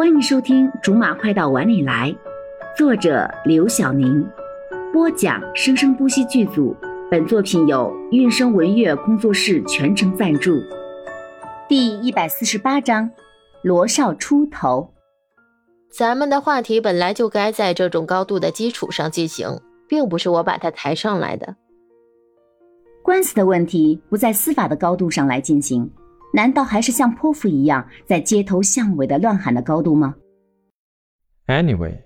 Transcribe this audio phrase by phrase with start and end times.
[0.00, 2.10] 欢迎收听《竹马快到碗里来》，
[2.74, 4.26] 作者刘晓宁，
[4.94, 6.74] 播讲生生不息剧组。
[7.10, 10.58] 本作品由韵声文乐工作室全程赞助。
[11.68, 13.10] 第一百四十八章：
[13.60, 14.90] 罗少出头。
[15.92, 21.56] 咱们的话题本来就该在这种高度的基础上进行，并不是我把它抬上来的。
[23.02, 25.92] 官司的问题不在司法的高度上来进行。
[26.32, 30.14] 难道还是像泼妇一样在街头巷尾的乱喊的高度吗
[31.46, 32.04] ？Anyway，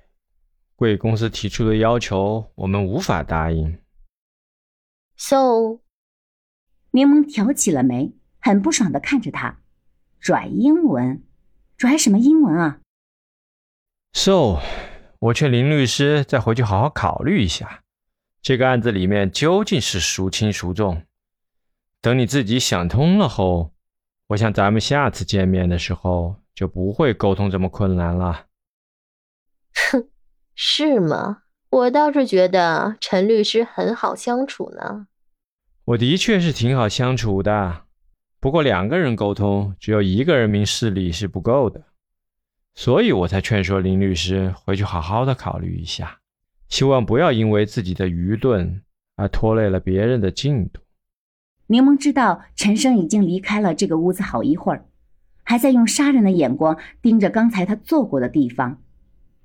[0.77, 3.79] 贵公司提出的要求我们无法答应。
[5.17, 5.81] So，
[6.93, 9.59] 柠檬挑起了眉，很不爽的看着他，
[10.19, 11.23] 拽英文，
[11.77, 12.81] 拽什么英文啊
[14.15, 14.61] ？So，
[15.19, 17.83] 我劝林律师再回去好好考虑一下，
[18.41, 21.03] 这个案子里面究竟是孰轻孰重。
[22.01, 23.74] 等你自己想通了后。
[24.29, 28.47] 我想咱们下次见面的时候就不会沟通这么困难了。
[29.91, 30.09] 哼，
[30.55, 31.43] 是吗？
[31.71, 35.09] 我倒是觉得陈律师很好相处呢。
[35.87, 37.83] 我的确是挺好相处的，
[38.41, 41.85] 不过两个人沟通，只有一个人明事理是不够的，
[42.75, 46.21] 所以我才劝说林律师回去好好的考虑一下，
[46.69, 48.81] 希望不要因为自己的愚钝
[49.17, 50.81] 而拖累了别人的进度。
[51.69, 54.85] 柠檬知道陈生已经离开了这个屋子好一会儿，
[55.43, 58.83] 还在用杀人的眼光盯着刚才他坐过的地方。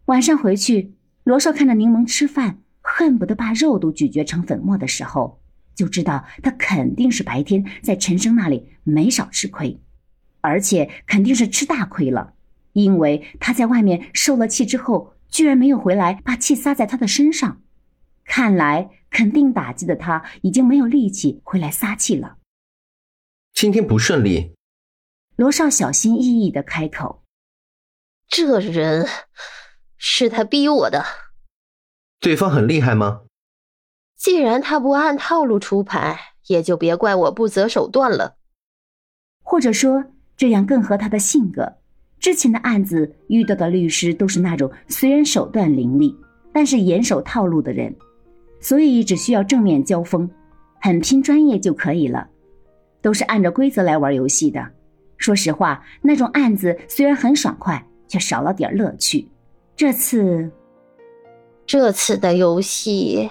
[0.06, 5.40] 晚上回去，罗少看着柠檬吃饭，恨不得把肉都咀嚼成粉末的时候，
[5.74, 9.80] 就知道他肯定是白天在陈生那里没少吃亏，
[10.42, 12.34] 而且肯定是吃大亏了，
[12.74, 17.62] 因为他在外面受了气之后，居然没有回来把气撒在他的身上。
[18.30, 22.38] 看来肯定打击的他已经没有力气回来撒气了。
[23.54, 24.54] 今天不顺利，
[25.36, 27.24] 罗少小心翼翼的开口
[28.30, 29.08] ：“这人
[29.98, 31.04] 是他逼我的。
[32.20, 33.24] 对方很厉害吗？
[34.16, 38.38] 既然他不按套路出牌，也就别怪我不择手段了。
[39.42, 40.06] 或者说，
[40.38, 41.78] 这样更合他的性格。
[42.20, 46.16] 之前的案子遇到的律师都是那种虽然手段凌厉，
[46.54, 47.98] 但是严守套路的人。”
[48.60, 50.30] 所以只需要正面交锋，
[50.82, 52.28] 很拼专业就可以了，
[53.02, 54.66] 都是按照规则来玩游戏的。
[55.18, 59.28] 说实话，那种案子虽然很爽快，却少了点乐趣。
[59.76, 60.50] 这次，
[61.66, 63.30] 这次的游戏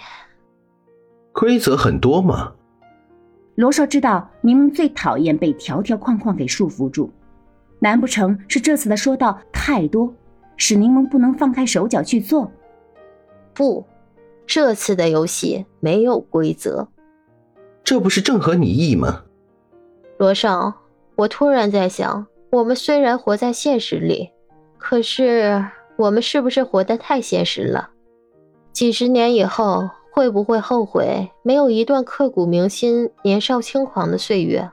[1.33, 2.55] 规则很多吗？
[3.55, 7.11] 罗少知道柠檬最讨厌被条条框框给束缚住，
[7.81, 10.15] 难不成是这次的说道太多，
[10.57, 12.51] 使柠檬不能放开手脚去做？
[13.53, 13.85] 不。
[14.49, 16.89] 这次的游戏没有规则，
[17.85, 19.25] 这不是正合你意吗？
[20.17, 20.73] 罗少，
[21.17, 24.31] 我突然在想，我们虽然活在现实里，
[24.79, 25.63] 可是
[25.99, 27.91] 我们是不是活得太现实了？
[28.73, 34.71] 几十年以后，会不会后悔没有一段刻骨铭心、年少轻狂的岁月？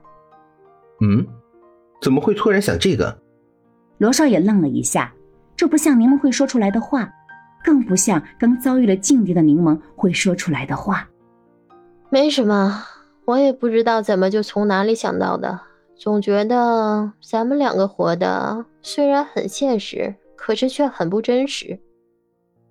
[1.01, 1.27] 嗯，
[2.01, 3.19] 怎么会突然想这个？
[3.97, 5.13] 罗少也愣了一下，
[5.57, 7.11] 这不像柠檬会说出来的话。
[7.65, 11.09] 更不像刚遭遇了境地的柠檬会说出来的话。
[12.11, 12.83] 没什么，
[13.25, 15.59] 我也不知道怎么就从哪里想到的。
[15.97, 21.79] 总觉得咱们两个活的虽然很现实，可是却很不真实。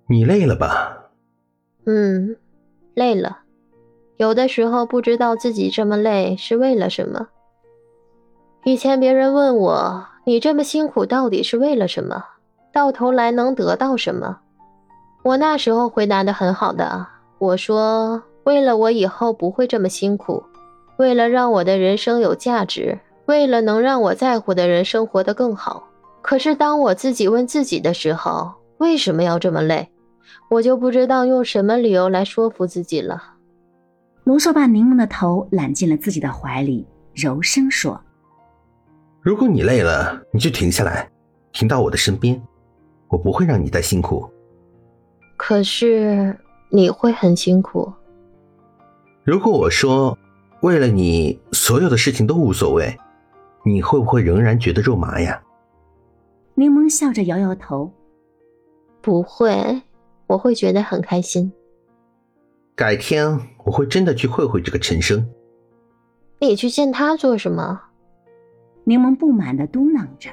[0.07, 1.09] 你累了吧？
[1.85, 2.37] 嗯，
[2.93, 3.39] 累了。
[4.17, 7.27] 有的时候不知道自己这么累是为了什么。
[8.63, 12.23] 以前别人问我，你这么辛苦到底是为了什么？
[12.71, 14.39] 到头来能得到什么？
[15.25, 17.07] 我那时候回答的很好的，
[17.39, 20.43] 我说为了我以后不会这么辛苦，
[20.99, 25.83] 为了让我的人生有价值，为了能让我在乎的人生活得更好。
[26.21, 29.89] 可是当我自己问自己的时候，为什么要这么累？
[30.47, 33.19] 我就不知道用什么理由来说服自己了。
[34.25, 36.85] 龙少把柠檬的头揽进了自己的怀里，
[37.15, 37.99] 柔声说
[39.21, 41.09] ：“如果你累了，你就停下来，
[41.51, 42.39] 停到我的身边，
[43.07, 44.29] 我不会让你再辛苦。”
[45.47, 46.35] 可是
[46.69, 47.93] 你会很辛苦。
[49.23, 50.17] 如果我说
[50.61, 52.97] 为了你所有的事情都无所谓，
[53.63, 55.39] 你会不会仍然觉得肉麻呀？
[56.55, 57.91] 柠檬笑着摇摇头，
[59.03, 59.83] 不会，
[60.25, 61.53] 我会觉得很开心。
[62.73, 65.29] 改天我会真的去会会这个陈生。
[66.39, 67.79] 你去见他做什么？
[68.83, 70.31] 柠檬不满的嘟囔着，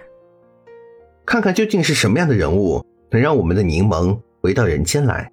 [1.27, 4.19] 看看究竟是什么样的人物能让我们的柠檬。
[4.43, 5.31] 回到人间来，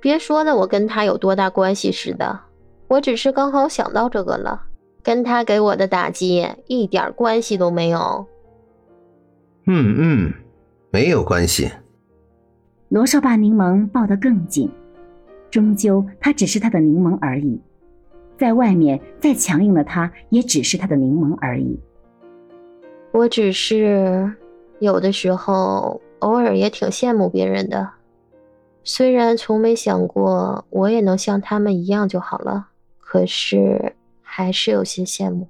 [0.00, 2.38] 别说的我跟他有多大关系似的，
[2.86, 4.62] 我只是刚好想到这个了，
[5.02, 8.24] 跟他给我的打击一点关系都没有。
[9.66, 10.32] 嗯嗯，
[10.90, 11.68] 没有关系。
[12.88, 14.70] 罗少把柠檬抱得更紧，
[15.50, 17.60] 终究他只是他的柠檬而已，
[18.38, 21.78] 在外面再强硬的他，也只是他的柠檬而已。
[23.10, 24.32] 我只是
[24.78, 27.88] 有的时候偶尔也挺羡慕别人的，
[28.84, 32.68] 虽然从没想过我也能像他们一样就好了，
[32.98, 35.46] 可是还是有些羡慕。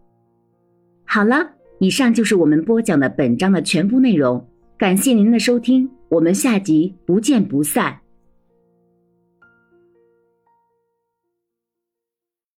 [1.05, 7.99] 好了，以上就是我们播讲的本章的全部内容，感谢您的收听，我们下集不见不散。